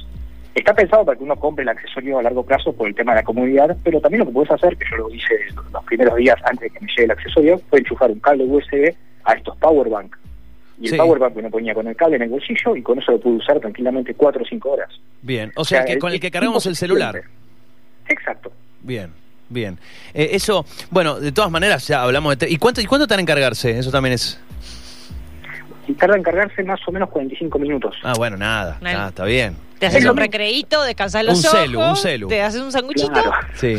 [0.58, 3.20] Está pensado para que uno compre el accesorio a largo plazo por el tema de
[3.20, 5.34] la comodidad, pero también lo que puedes hacer, que yo lo hice
[5.72, 8.92] los primeros días antes de que me llegue el accesorio, fue enchufar un cable USB
[9.24, 10.16] a estos power bank.
[10.80, 10.96] Y el Sí.
[10.96, 13.36] power bank uno ponía con el cable en el bolsillo y con eso lo pude
[13.36, 14.88] usar tranquilamente cuatro o cinco horas.
[15.22, 17.22] Bien, o sea, que con el que cargamos el celular.
[18.08, 18.50] Exacto.
[18.82, 19.10] Bien,
[19.48, 19.78] bien.
[20.14, 22.48] Eh, eso, bueno, de todas maneras, ya hablamos de...
[22.50, 23.78] ¿Y cuánto, ¿Y cuánto tarda en cargarse?
[23.78, 24.40] Eso también es...
[25.88, 27.96] Y tarda en cargarse más o menos 45 minutos.
[28.04, 28.96] Ah, bueno, nada, Nada.
[28.96, 29.56] nada, está bien.
[29.78, 31.60] Te haces un recreíto, descansas los Un ojos.
[31.60, 32.28] celu, un celu.
[32.28, 33.10] Te haces un sanguchito.
[33.12, 33.32] Claro.
[33.54, 33.76] Sí.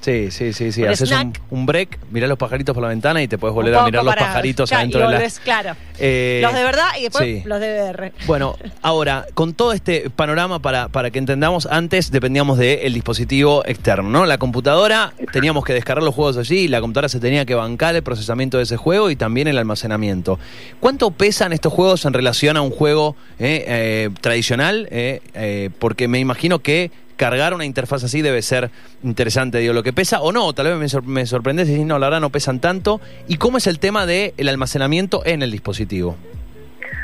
[0.00, 0.82] Sí, sí, sí, sí.
[0.82, 1.12] Un Haces
[1.50, 4.14] un, break, mirás los pajaritos por la ventana y te puedes volver a mirar los
[4.14, 5.30] pajaritos claro, adentro y de la...
[5.44, 5.76] claro.
[5.98, 7.42] Eh, los de verdad y después sí.
[7.44, 8.12] los de VR.
[8.26, 14.08] Bueno, ahora, con todo este panorama para, para que entendamos, antes dependíamos del dispositivo externo,
[14.08, 14.24] ¿no?
[14.24, 18.02] La computadora, teníamos que descargar los juegos allí, la computadora se tenía que bancar el
[18.02, 20.38] procesamiento de ese juego y también el almacenamiento.
[20.80, 24.88] ¿Cuánto pesan estos juegos en relación a un juego eh, eh, tradicional?
[25.78, 28.70] Porque me imagino que cargar una interfaz así debe ser
[29.04, 31.86] interesante, digo, lo que pesa o no, tal vez me, sor- me sorprendes y decís,
[31.86, 32.98] no, la verdad no pesan tanto.
[33.28, 36.16] ¿Y cómo es el tema del almacenamiento en el dispositivo?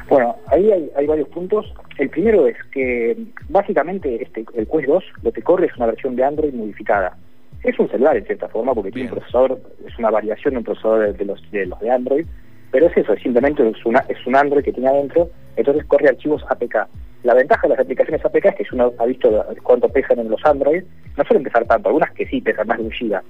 [0.09, 1.67] Bueno, ahí hay, hay varios puntos.
[1.99, 3.15] El primero es que
[3.51, 7.15] básicamente este el Quest 2 lo que corre es una versión de Android modificada.
[7.63, 10.65] Es un celular en cierta forma porque tiene un procesador, es una variación de un
[10.65, 12.27] procesador de, de los, de los de Android,
[12.71, 16.09] pero es eso, es simplemente es, una, es un Android que tiene adentro, entonces corre
[16.09, 16.89] archivos APK.
[17.23, 20.31] La ventaja de las aplicaciones APK es que si uno ha visto cuánto pesan en
[20.31, 20.83] los Android,
[21.17, 23.23] no suelen pesar tanto, algunas que sí pesan más de un giga,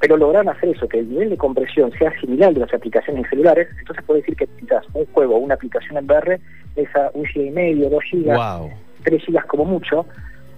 [0.00, 3.30] pero lograron hacer eso, que el nivel de compresión sea similar de las aplicaciones en
[3.30, 6.40] celulares, entonces puede decir que quizás un juego o una aplicación en VR
[6.74, 8.70] pesa un giga y medio, dos gigas, Wow.
[9.04, 10.06] 3 gigas como mucho.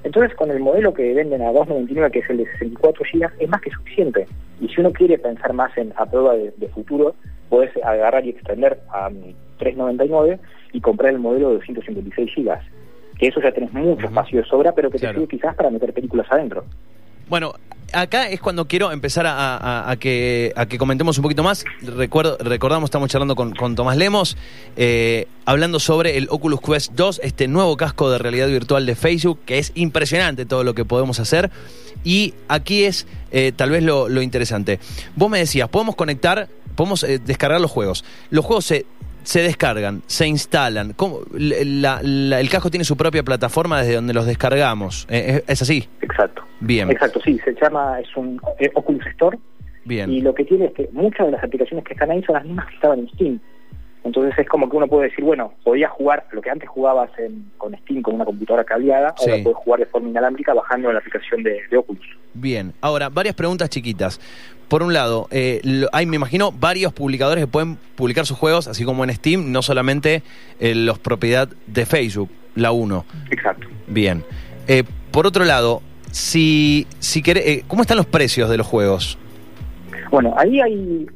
[0.04, 3.48] Entonces, con el modelo que venden a 2.99, que es el de 64 gigas, es
[3.48, 4.26] más que suficiente.
[4.60, 7.14] Y si uno quiere pensar más en a prueba de, de futuro,
[7.48, 10.38] puedes agarrar y extender a mm, 3.99
[10.72, 12.62] y comprar el modelo de 256 gigas.
[13.18, 14.06] Que eso ya tenés mucho Ujú.
[14.06, 15.14] espacio de sobra, pero que Claro.
[15.14, 16.64] te sirve quizás para meter películas adentro.
[17.28, 17.54] Bueno,
[17.92, 21.64] acá es cuando quiero empezar a, que, a que comentemos un poquito más.
[21.82, 24.36] Recuerdo, recordamos, estamos charlando con, con Tomás Lemos,
[24.76, 29.40] eh, hablando sobre el Oculus Quest 2, este nuevo casco de realidad virtual de Facebook,
[29.44, 31.50] que es impresionante todo lo que podemos hacer.
[32.04, 34.78] Y aquí es eh, tal vez lo, lo, interesante.
[35.16, 36.46] Vos me decías, podemos conectar,
[36.76, 38.04] podemos eh, descargar los juegos.
[38.30, 38.86] Los juegos se
[39.26, 40.92] se descargan, se instalan.
[40.92, 41.22] ¿Cómo?
[41.36, 45.04] el casco tiene su propia plataforma desde donde los descargamos.
[45.10, 45.88] ¿Es, ¿Es, así?
[46.00, 46.42] Exacto.
[46.60, 46.88] Bien.
[46.90, 47.40] Exacto, sí.
[47.44, 49.36] Se llama, es un eh, Oculus Store.
[49.84, 50.10] Bien.
[50.10, 52.44] Y lo que tiene es que muchas de las aplicaciones que están ahí son las
[52.44, 53.40] mismas que estaban en Steam.
[54.06, 57.10] Entonces es como que uno puede decir, bueno, podías jugar lo que antes jugabas
[57.58, 61.42] con Steam con una computadora cableada, ahora puedes jugar de forma inalámbrica bajando la aplicación
[61.42, 62.06] de, Oculus.
[62.32, 64.20] Bien, ahora, varias preguntas chiquitas.
[64.68, 65.60] Por un lado, eh,
[65.92, 69.62] hay, me imagino, varios publicadores que pueden publicar sus juegos, así como en Steam, no
[69.62, 70.22] solamente
[70.60, 73.04] eh, los propiedad de Facebook, la 1.
[73.30, 73.66] Exacto.
[73.88, 74.24] Bien.
[74.68, 79.18] Eh, por otro lado, si, si eh, ¿cómo están los precios de los juegos?
[80.10, 81.06] Bueno, ahí hay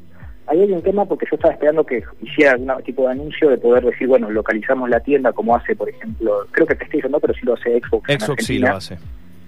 [0.51, 3.57] ahí hay un tema porque yo estaba esperando que hiciera algún tipo de anuncio de
[3.57, 7.33] poder decir, bueno, localizamos la tienda como hace, por ejemplo, creo que PlayStation no, pero
[7.33, 8.13] sí lo hace Xbox.
[8.13, 8.97] Xbox sí lo hace.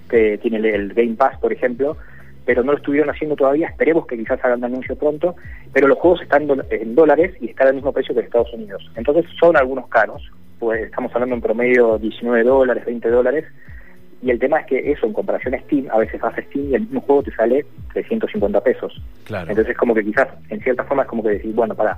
[0.10, 1.98] Que tiene el, Game Pass, por ejemplo,
[2.46, 3.68] pero no lo estuvieron haciendo todavía.
[3.68, 5.36] Esperemos que quizás hagan un anuncio pronto,
[5.74, 8.90] pero los juegos están en dólares y están al mismo precio que en Estados Unidos.
[8.96, 13.46] Entonces son algunos caros, pues estamos hablando en promedio 19 dólares, 20 dólares
[14.24, 16.76] y el tema es que eso, en comparación a Steam, a veces a Steam y
[16.76, 19.02] el mismo juego te sale 350 pesos.
[19.26, 19.50] Claro.
[19.50, 21.98] Entonces, como que quizás, en cierta forma, es como que decir, bueno, para,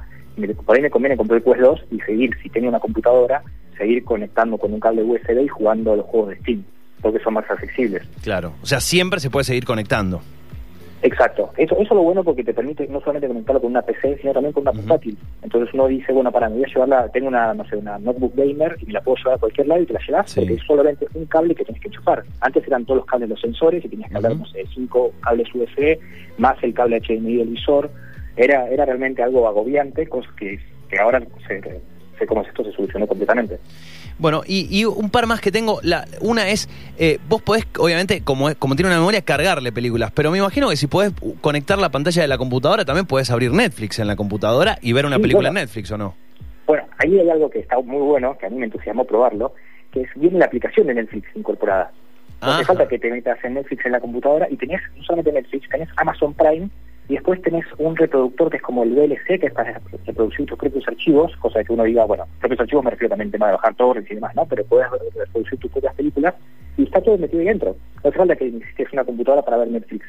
[0.65, 3.43] por ahí me conviene comprar el Quest 2 y seguir, si tengo una computadora,
[3.77, 6.63] seguir conectando con un cable USB y jugando los juegos de Steam,
[6.99, 8.01] porque son más accesibles.
[8.23, 8.53] Claro.
[8.63, 10.21] O sea, siempre se puede seguir conectando.
[11.05, 11.51] Exacto.
[11.55, 14.33] Eso, eso es lo bueno porque te permite no solamente conectarlo con una PC, sino
[14.33, 15.15] también con una portátil.
[15.43, 18.33] Entonces uno dice, bueno, para, me voy a llevarla, tengo una, no sé, una notebook
[18.35, 20.63] gamer y me la puedo llevar a cualquier lado y te la llevas porque es
[20.63, 22.23] solamente un cable que tienes que enchufar.
[22.41, 25.47] Antes eran todos los cables los sensores y tenías que hablar, no sé, cinco cables
[25.53, 25.99] USB
[26.39, 27.91] más el cable HDMI del visor.
[28.35, 31.61] Era, era realmente algo agobiante, cosa que, que ahora se,
[32.17, 33.59] se, como esto se solucionó completamente.
[34.17, 35.80] Bueno, y, un par más que tengo.
[35.84, 40.32] La, una es, eh, vos podés, obviamente, como, como tiene una memoria, cargarle películas, pero
[40.32, 43.99] me imagino que si podés conectar la pantalla de la computadora, también podés abrir Netflix
[43.99, 46.15] en la computadora y ver una película en Netflix, ¿o no?
[46.65, 49.54] Bueno, ahí hay algo que está muy bueno, que a mí me entusiasmó probarlo,
[49.91, 51.91] que es viene la aplicación de Netflix incorporada.
[52.41, 55.32] No hace falta que te metas en Netflix en la computadora y tenés, no solamente
[55.32, 56.69] Netflix, tenés Amazon Prime
[57.07, 60.57] y después tenés un reproductor que es como el VLC, que es para reproducir tus
[60.57, 63.53] propios archivos, cosa que uno diga, bueno, propios archivos me refiero también al tema de
[63.53, 64.45] bajar torrents y demás, ¿no?
[64.45, 66.33] Pero puedes reproducir tus propias películas
[66.77, 67.75] y está todo metido ahí dentro.
[68.03, 70.05] No hace falta que necesites una computadora para ver Netflix.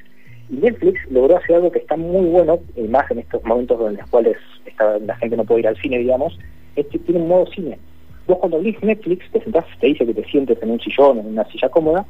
[0.48, 3.96] Y Netflix logró hacer algo que está muy bueno, y más en estos momentos en
[3.96, 6.38] los cuales está, la gente no puede ir al cine, digamos,
[6.76, 7.78] es que tiene un modo cine.
[8.26, 11.26] Vos cuando abrís Netflix, te sentás, te dice que te sientes en un sillón, en
[11.26, 12.06] una silla cómoda,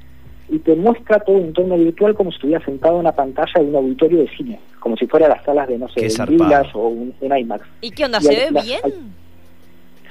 [0.49, 3.67] y te muestra todo un entorno virtual como si estuvieras sentado en una pantalla de
[3.67, 7.15] un auditorio de cine, como si fuera las salas de, no sé, de o un,
[7.21, 7.67] IMAX.
[7.81, 8.21] ¿Y qué onda?
[8.21, 8.81] ¿Se ve bien?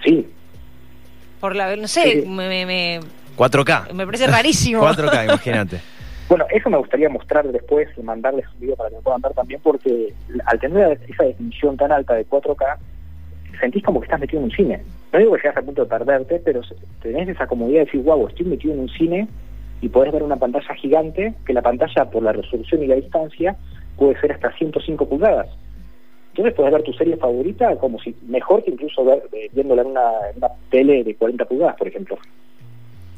[0.04, 0.28] sí.
[1.40, 3.00] Por la, no sé, me, me,
[3.38, 3.94] 4K.
[3.94, 4.82] Me parece rarísimo.
[4.88, 5.82] 4K, imagínate.
[6.28, 9.34] Bueno, eso me gustaría mostrar después y mandarles un video para que lo puedan ver
[9.34, 10.14] también, porque
[10.46, 12.78] al tener esa definición tan alta de 4K,
[13.60, 14.82] sentís como que estás metido en un cine.
[15.14, 16.62] No digo que llegas a punto de perderte, pero
[17.02, 19.28] tenés esa comodidad de decir, wow, estoy metido en un cine
[19.82, 23.56] y podés ver una pantalla gigante, que la pantalla por la resolución y la distancia
[23.98, 25.48] puede ser hasta 105 pulgadas.
[26.30, 29.88] Entonces puedes ver tu serie favorita como si mejor que incluso ver, eh, viéndola en
[29.90, 32.18] una, en una tele de 40 pulgadas, por ejemplo.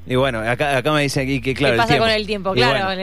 [0.09, 1.75] Y bueno, acá, acá me dice aquí que claro.
[1.75, 2.53] ¿Qué pasa con el tiempo?
[2.53, 2.95] Claro.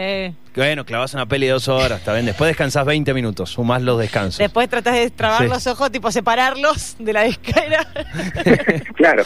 [0.57, 2.25] Bueno, clavas una peli de dos horas, está bien.
[2.25, 4.39] Después descansas 20 minutos, sumás los descansos.
[4.39, 7.87] Después tratás de trabar los ojos, tipo separarlos de la escalera.
[8.95, 9.25] claro.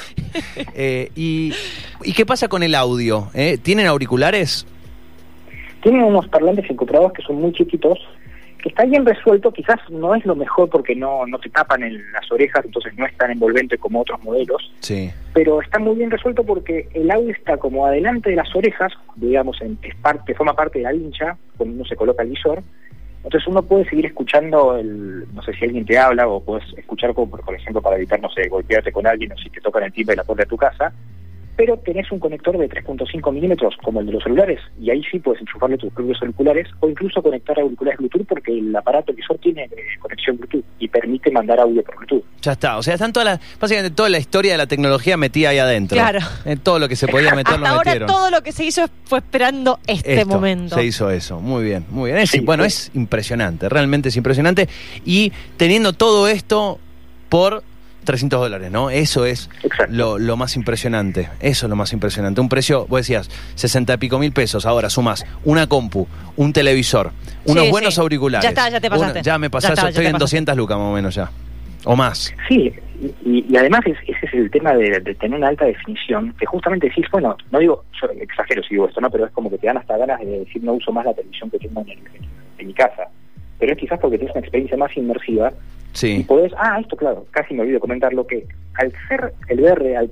[0.74, 1.52] Eh, y,
[2.02, 3.30] y, qué pasa con el audio?
[3.34, 3.58] Eh?
[3.62, 4.66] ¿Tienen auriculares?
[5.82, 7.98] Tienen unos parlantes incorporados que son muy chiquitos
[8.58, 12.12] que está bien resuelto, quizás no es lo mejor porque no, no te tapan en
[12.12, 15.10] las orejas, entonces no es tan envolvente como otros modelos, sí.
[15.32, 19.60] pero está muy bien resuelto porque el audio está como adelante de las orejas, digamos,
[19.62, 22.62] en, es parte, forma parte de la hincha, cuando uno se coloca el visor,
[23.24, 27.14] entonces uno puede seguir escuchando, el, no sé si alguien te habla o puedes escuchar,
[27.14, 29.92] como por ejemplo, para evitar, no sé, golpearte con alguien o si te tocan el
[29.92, 30.92] timbre de la puerta de tu casa,
[31.58, 35.18] pero tenés un conector de 3.5 milímetros como el de los celulares y ahí sí
[35.18, 39.64] puedes enchufarle tus propios auriculares o incluso conectar auriculares Bluetooth porque el aparato visor tiene
[39.64, 42.22] eh, conexión Bluetooth y permite mandar audio por Bluetooth.
[42.42, 45.48] Ya está, o sea, están todas las, básicamente toda la historia de la tecnología metida
[45.48, 45.96] ahí adentro.
[45.96, 46.20] Claro.
[46.44, 49.18] En todo lo que se podía meter Hasta ahora todo lo que se hizo fue
[49.18, 50.76] esperando este momento.
[50.76, 52.24] Se hizo eso, muy bien, muy bien.
[52.44, 54.68] bueno, es impresionante, realmente es impresionante
[55.04, 56.78] y teniendo todo esto
[57.28, 57.64] por
[58.08, 58.88] 300 dólares, ¿no?
[58.88, 59.50] Eso es
[59.90, 61.28] lo, lo, más impresionante.
[61.40, 62.40] Eso es lo más impresionante.
[62.40, 64.64] Un precio, vos decías, 60 y pico mil pesos.
[64.64, 67.12] Ahora sumas una compu, un televisor,
[67.44, 68.42] unos buenos auriculares.
[68.42, 69.20] Ya está, ya te pasaste.
[69.20, 71.30] ya me pasaste, estoy en 200 lucas más o menos ya.
[71.84, 72.34] O más.
[72.48, 72.72] Sí,
[73.26, 77.36] y, además ese es el tema de, tener una alta definición, que justamente decís, bueno,
[77.50, 79.10] no digo, yo exagero si digo esto, ¿no?
[79.10, 81.50] Pero es como que te dan hasta ganas de decir no uso más la televisión
[81.50, 83.08] que tengo en, mi casa.
[83.58, 85.52] Pero es quizás porque tienes una experiencia más inmersiva.
[85.92, 86.18] Sí.
[86.20, 89.96] Y podés, ah, esto claro, casi me olvido comentar lo que al ser el VR,
[89.96, 90.10] al,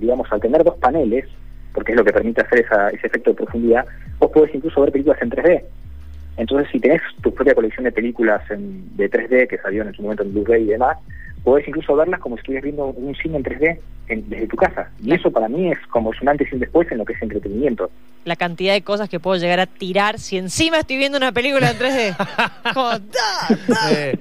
[0.00, 1.26] digamos, al tener dos paneles,
[1.72, 3.86] porque es lo que permite hacer esa, ese efecto de profundidad,
[4.18, 5.62] vos podés incluso ver películas en 3D.
[6.38, 10.02] Entonces, si tenés tu propia colección de películas en, de 3D que salió en su
[10.02, 10.96] momento en Blu-ray y demás,
[11.48, 14.90] podés incluso verlas como si estuvieras viendo un cine en 3D desde tu casa.
[15.02, 17.22] Y eso para mí es como un antes y un después en lo que es
[17.22, 17.90] entretenimiento.
[18.26, 21.70] La cantidad de cosas que puedo llegar a tirar si encima estoy viendo una película
[21.70, 22.72] en 3D.
[22.74, 22.90] como,
[23.88, 24.18] eh,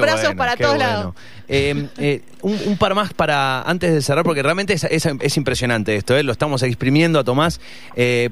[0.00, 1.14] Brazos para todos lados.
[1.48, 6.16] Eh, eh, un, par más para antes de cerrar, porque realmente es, es, impresionante esto,
[6.16, 6.22] ¿eh?
[6.22, 7.60] lo estamos exprimiendo a Tomás,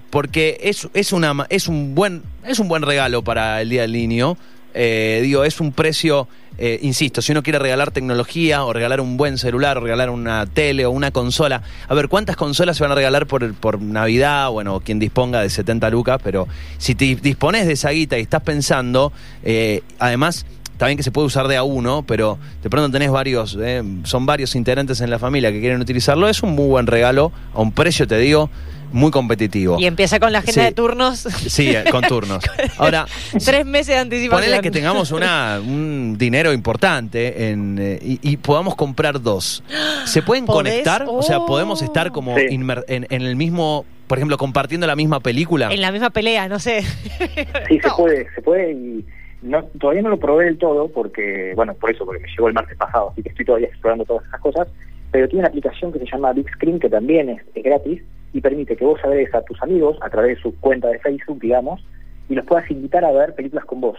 [0.08, 3.92] porque es, es, una, es, un buen, es un buen regalo para el Día del
[3.92, 4.38] Niño.
[4.74, 6.28] digo, es un precio
[6.58, 10.44] eh, insisto, si uno quiere regalar tecnología o regalar un buen celular o regalar una
[10.46, 14.50] tele o una consola, a ver, ¿cuántas consolas se van a regalar por, por Navidad?
[14.50, 18.42] Bueno, quien disponga de 70 lucas, pero si te dispones de esa guita y estás
[18.42, 19.12] pensando,
[19.44, 23.10] eh, además está bien que se puede usar de a uno, pero de pronto tenés
[23.10, 26.86] varios, eh, son varios integrantes en la familia que quieren utilizarlo, es un muy buen
[26.86, 28.50] regalo, a un precio, te digo,
[28.92, 29.76] muy competitivo.
[29.78, 31.20] Y empieza con la agenda de turnos.
[31.20, 32.44] Sí, eh, con turnos.
[32.78, 33.06] Ahora,
[33.44, 34.44] tres meses de anticipación.
[34.44, 39.62] Ponele que tengamos una, un dinero importante en, eh, y, podamos comprar dos.
[40.04, 41.04] ¿Se pueden conectar?
[41.08, 45.72] O sea, podemos estar como en, el mismo, por ejemplo, compartiendo la misma película.
[45.72, 46.82] En la misma pelea, no sé.
[47.68, 49.04] Sí, se puede, se puede y
[49.42, 52.54] no, todavía no lo probé del todo porque, bueno, por eso, porque me llegó el
[52.54, 54.68] martes pasado, así que estoy todavía explorando todas esas cosas,
[55.10, 58.40] pero tiene una aplicación que se llama Big Screen que también es, es gratis y
[58.40, 61.84] permite que vos agregues a tus amigos a través de su cuenta de Facebook, digamos,
[62.28, 63.98] y los puedas invitar a ver películas con vos.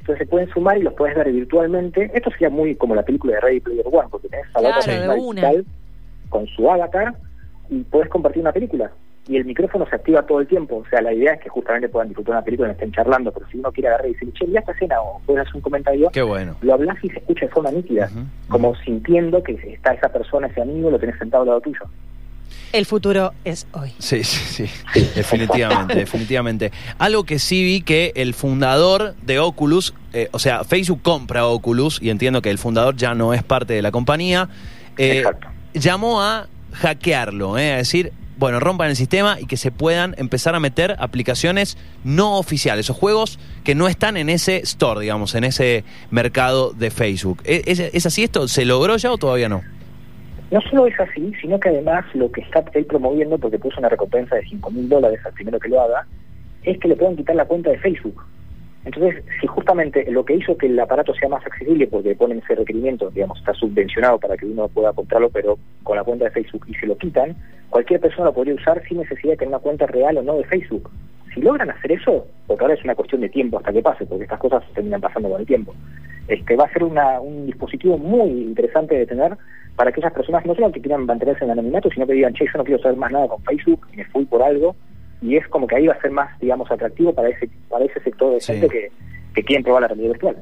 [0.00, 2.10] Entonces se pueden sumar y los puedes ver virtualmente.
[2.12, 5.14] Esto sería muy como la película de Ready Player One, porque tenés a la otra
[5.14, 5.64] digital
[6.28, 7.14] con su avatar
[7.70, 8.90] y puedes compartir una película.
[9.28, 10.76] Y el micrófono se activa todo el tiempo.
[10.84, 13.30] O sea, la idea es que justamente puedan disfrutar una película y no estén charlando,
[13.32, 15.60] pero si uno quiere agarrar y decir, che, ya esta escena o puedes hacer un
[15.62, 16.56] comentario, Qué bueno.
[16.60, 18.10] lo hablas y se escucha de forma nítida,
[18.48, 21.80] como sintiendo que está esa persona, ese amigo, lo tenés sentado al lado tuyo.
[22.72, 23.92] El futuro es hoy.
[23.98, 26.72] Sí, sí, sí, definitivamente, definitivamente.
[26.98, 32.00] Algo que sí vi que el fundador de Oculus, eh, o sea, Facebook compra Oculus
[32.02, 34.48] y entiendo que el fundador ya no es parte de la compañía,
[34.96, 35.22] eh,
[35.74, 40.56] llamó a hackearlo, eh, a decir, bueno, rompan el sistema y que se puedan empezar
[40.56, 45.44] a meter aplicaciones no oficiales o juegos que no están en ese store, digamos, en
[45.44, 47.40] ese mercado de Facebook.
[47.44, 48.48] ¿Es, es así esto?
[48.48, 49.62] ¿Se logró ya o todavía no?
[50.50, 54.34] No solo es así, sino que además lo que está promoviendo, porque puso una recompensa
[54.34, 56.04] de 5 mil dólares al primero que lo haga,
[56.64, 58.24] es que le puedan quitar la cuenta de Facebook.
[58.84, 62.56] Entonces, si justamente lo que hizo que el aparato sea más accesible, porque ponen ese
[62.56, 66.64] requerimiento, digamos, está subvencionado para que uno pueda comprarlo, pero con la cuenta de Facebook,
[66.66, 67.36] y se lo quitan,
[67.70, 70.44] cualquier persona lo podría usar sin necesidad de tener una cuenta real o no de
[70.44, 70.90] Facebook.
[71.32, 74.24] Si logran hacer eso, porque ahora es una cuestión de tiempo hasta que pase, porque
[74.24, 75.74] estas cosas terminan pasando con el tiempo,
[76.28, 79.36] este va a ser una, un dispositivo muy interesante de tener
[79.76, 82.44] para aquellas personas no solo que quieran mantenerse en el anonimato, sino que digan, che,
[82.44, 84.76] yo no quiero saber más nada con Facebook, me fui por algo,
[85.22, 88.00] y es como que ahí va a ser más, digamos, atractivo para ese, para ese
[88.00, 88.90] sector de gente que,
[89.34, 90.36] que quieren probar la realidad virtual.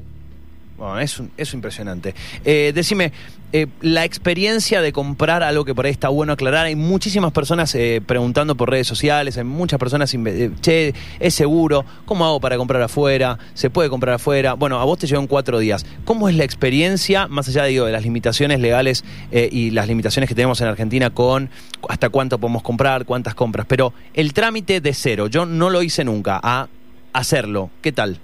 [0.81, 2.15] Bueno, es, es impresionante.
[2.43, 3.13] Eh, decime,
[3.53, 7.75] eh, la experiencia de comprar algo que por ahí está bueno aclarar, hay muchísimas personas
[7.75, 10.17] eh, preguntando por redes sociales, hay muchas personas,
[10.63, 11.85] che, ¿es seguro?
[12.07, 13.39] ¿Cómo hago para comprar afuera?
[13.53, 14.55] ¿Se puede comprar afuera?
[14.55, 15.85] Bueno, a vos te llevan cuatro días.
[16.07, 20.35] ¿Cómo es la experiencia, más allá digo, de las limitaciones legales y las limitaciones que
[20.35, 21.51] tenemos en Argentina con
[21.91, 23.67] hasta cuánto podemos comprar, cuántas compras?
[23.69, 26.69] Pero el trámite de cero, yo no lo hice nunca, a
[27.13, 28.19] hacerlo, ¿qué tal?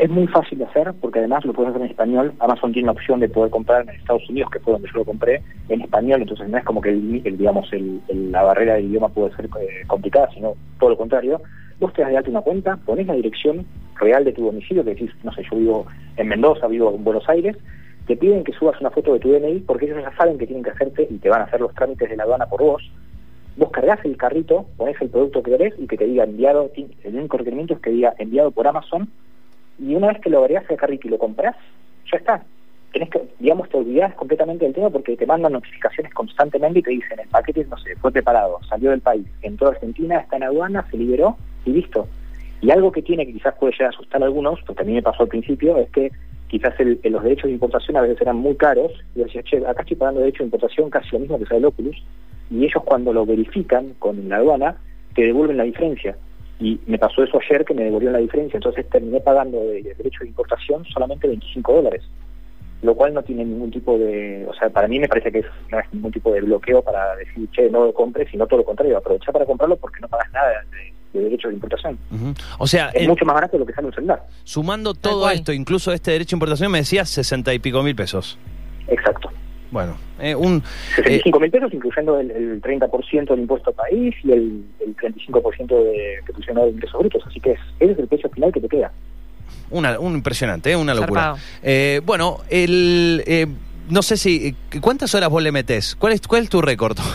[0.00, 2.32] Es muy fácil de hacer porque además lo puedes hacer en español.
[2.38, 5.04] Amazon tiene la opción de poder comprar en Estados Unidos, que fue donde yo lo
[5.04, 6.22] compré, en español.
[6.22, 7.68] Entonces no es como que el, digamos
[8.08, 11.42] la barrera de idioma puede ser eh, complicada, sino todo lo contrario.
[11.80, 14.94] Vos te das de alta una cuenta, pones la dirección real de tu domicilio, que
[14.94, 15.86] decís, no sé, yo vivo
[16.16, 17.58] en Mendoza, vivo en Buenos Aires,
[18.06, 20.64] te piden que subas una foto de tu DNI porque ellos ya saben que tienen
[20.64, 22.90] que hacerte y te van a hacer los trámites de la aduana por vos.
[23.58, 27.14] Vos cargas el carrito, pones el producto que querés y que te diga enviado, el
[27.14, 29.10] único requerimiento es que diga enviado por Amazon
[29.80, 31.56] y una vez que lo agregas al carrito y lo compras,
[32.10, 32.42] ya está.
[32.92, 36.90] Tenés que, digamos, te olvidás completamente del tema porque te mandan notificaciones constantemente y te
[36.90, 40.44] dicen, el paquete, no sé, fue preparado, salió del país, entró a Argentina, está en
[40.44, 42.08] aduana, se liberó y listo.
[42.60, 44.92] Y algo que tiene que quizás puede llegar a asustar a algunos, porque a mí
[44.92, 46.10] me pasó al principio, es que
[46.48, 49.82] quizás el, los derechos de importación a veces eran muy caros, y decía, che, acá
[49.82, 51.96] estoy pagando derecho de importación casi lo mismo que sale el Oculus,
[52.50, 54.76] y ellos cuando lo verifican con la aduana,
[55.14, 56.16] te devuelven la diferencia.
[56.60, 59.94] Y me pasó eso ayer que me devolvieron la diferencia, entonces terminé pagando de, de
[59.94, 62.02] derecho de importación solamente 25 dólares
[62.82, 65.78] lo cual no tiene ningún tipo de, o sea, para mí me parece que no
[65.78, 68.96] es ningún tipo de bloqueo para decir, che, no lo compres, sino todo lo contrario,
[68.96, 71.98] aprovechar para comprarlo porque no pagas nada de, de derecho de importación.
[72.58, 74.22] O sea, es mucho más barato de lo que sale un celular.
[74.44, 78.38] Sumando todo esto, incluso este derecho de importación, me decías 60 y pico mil pesos.
[78.88, 79.29] Exacto.
[79.70, 80.62] Bueno, eh, un...
[80.96, 86.20] 65 mil pesos, incluyendo el, el 30% del impuesto país y el, el 35% de,
[86.26, 87.22] que pusieron de ingresos brutos.
[87.26, 88.90] Así que es, ese es el precio final que te queda.
[89.70, 90.76] Una, un impresionante, ¿eh?
[90.76, 91.36] una locura.
[91.62, 93.46] Eh, bueno, el, eh,
[93.88, 94.56] no sé si.
[94.80, 95.94] ¿Cuántas horas vos le metés?
[95.94, 96.98] ¿Cuál es, cuál es tu récord?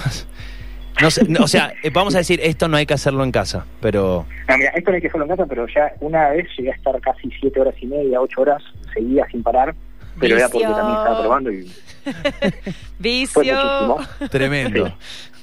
[1.01, 4.25] No sé, o sea, vamos a decir, esto no hay que hacerlo en casa, pero...
[4.47, 6.75] No, mira, esto no hay que hacerlo en casa, pero ya una vez llegué a
[6.75, 8.63] estar casi siete horas y media, ocho horas,
[8.93, 9.75] seguía sin parar,
[10.19, 11.71] pero era porque también estaba probando y...
[12.99, 13.97] Vicio.
[14.29, 14.93] Tremendo.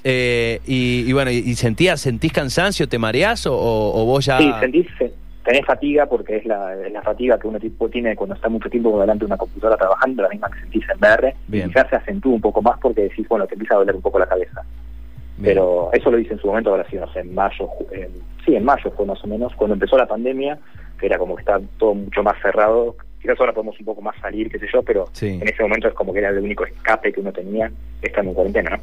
[0.05, 4.39] y, bueno, y, sentías, ¿sentís cansancio, te mareás o, o vos ya...?
[4.39, 4.87] Sí, sentís,
[5.45, 9.01] tenés fatiga porque es la, la fatiga que uno tipo tiene cuando está mucho tiempo
[9.01, 12.35] delante de una computadora trabajando, la misma que sentís en VR, y ya se acentúa
[12.35, 14.63] un poco más porque decís, bueno, te empieza a doler un poco la cabeza.
[15.43, 17.69] Pero eso lo hice en su momento, ahora sí, no sé, en mayo,
[18.45, 20.59] sí, en mayo fue más o menos, cuando empezó la pandemia,
[21.01, 24.17] que era como que estaba todo mucho más cerrado, quizás ahora podemos un poco más
[24.21, 27.13] salir, qué sé yo, pero en ese momento es como que era el único escape
[27.13, 27.71] que uno tenía
[28.03, 28.83] estando en cuarentena, ¿no?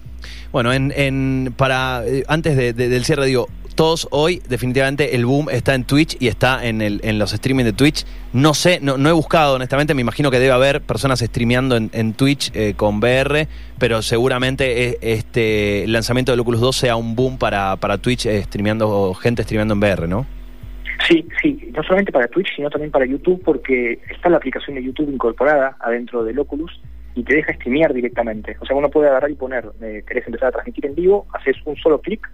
[0.54, 5.76] Bueno, en, en para eh, antes del cierre digo, todos hoy definitivamente el boom está
[5.76, 8.06] en Twitch y está en, el, en los streaming de Twitch.
[8.32, 11.90] No sé, no, no he buscado honestamente, me imagino que debe haber personas streameando en,
[11.94, 13.48] en Twitch eh, con VR,
[13.78, 18.26] pero seguramente eh, este el lanzamiento del Oculus 2 sea un boom para, para Twitch
[18.44, 20.39] streameando, gente streameando en VR, ¿no?
[21.08, 24.84] Sí, sí, no solamente para Twitch, sino también para YouTube, porque está la aplicación de
[24.84, 26.80] YouTube incorporada adentro del Oculus
[27.16, 28.58] y te deja streamear directamente.
[28.60, 31.56] O sea, uno puede agarrar y poner, eh, querés empezar a transmitir en vivo, haces
[31.66, 32.30] un solo clic,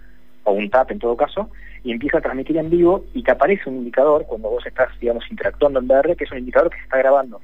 [0.46, 1.50] o un tap en todo caso,
[1.82, 5.24] y empieza a transmitir en vivo y te aparece un indicador cuando vos estás, digamos,
[5.30, 7.40] interactuando en VR, que es un indicador que se está grabando.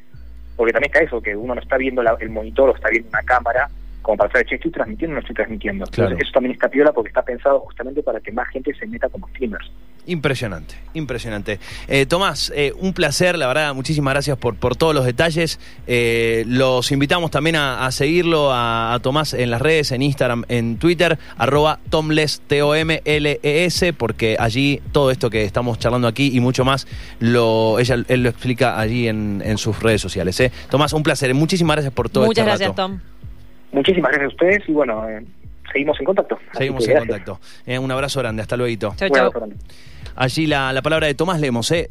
[0.56, 3.22] Porque también está eso, que uno no está viendo el monitor o está viendo una
[3.22, 3.68] cámara
[4.02, 5.84] como para saber, che, estoy transmitiendo o no estoy transmitiendo.
[5.84, 9.08] Entonces, eso también está piola porque está pensado justamente para que más gente se meta
[9.08, 9.70] como streamers.
[10.04, 11.60] Impresionante, impresionante.
[11.86, 15.60] Eh, Tomás, eh, un placer, la verdad, muchísimas gracias por, por todos los detalles.
[15.86, 21.18] Eh, los invitamos también a, seguirlo a, Tomás en las redes, en Instagram, en Twitter,
[21.36, 26.88] arroba Tomles, T-O-M-L-E-S, porque allí todo esto que estamos charlando aquí y mucho más,
[27.20, 30.42] lo, ella, él lo explica allí en, en sus redes sociales.
[30.68, 33.11] Tomás, un placer, muchísimas gracias por todo Muchas este gracias, Tom.
[33.72, 35.04] Muchísimas gracias a ustedes y bueno,
[35.72, 36.38] seguimos en contacto.
[36.52, 37.40] Seguimos en contacto.
[37.66, 38.94] un abrazo grande, hasta luego.
[38.96, 39.32] Chau, chau.
[40.14, 41.88] Allí la, la palabra de Tomás Lemos, ¿eh?